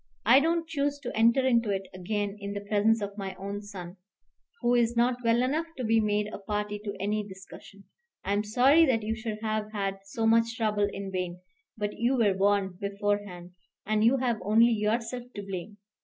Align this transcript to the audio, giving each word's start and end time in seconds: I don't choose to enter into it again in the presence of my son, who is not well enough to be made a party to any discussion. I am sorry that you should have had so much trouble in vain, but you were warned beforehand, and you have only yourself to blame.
I 0.25 0.39
don't 0.39 0.67
choose 0.67 0.97
to 1.03 1.15
enter 1.15 1.45
into 1.45 1.69
it 1.69 1.87
again 1.93 2.35
in 2.39 2.53
the 2.53 2.61
presence 2.67 3.03
of 3.03 3.15
my 3.19 3.35
son, 3.59 3.97
who 4.61 4.73
is 4.73 4.97
not 4.97 5.17
well 5.23 5.43
enough 5.43 5.67
to 5.77 5.83
be 5.83 5.99
made 5.99 6.25
a 6.33 6.39
party 6.39 6.79
to 6.79 6.95
any 6.99 7.23
discussion. 7.27 7.83
I 8.23 8.33
am 8.33 8.43
sorry 8.43 8.83
that 8.87 9.03
you 9.03 9.15
should 9.15 9.37
have 9.43 9.71
had 9.73 9.99
so 10.05 10.25
much 10.25 10.57
trouble 10.57 10.89
in 10.91 11.11
vain, 11.11 11.41
but 11.77 11.93
you 11.99 12.17
were 12.17 12.33
warned 12.35 12.79
beforehand, 12.79 13.51
and 13.85 14.03
you 14.03 14.17
have 14.17 14.41
only 14.43 14.71
yourself 14.71 15.25
to 15.35 15.43
blame. 15.43 15.77